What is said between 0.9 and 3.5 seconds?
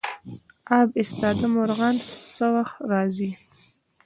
ایستاده مرغان څه وخت راځي؟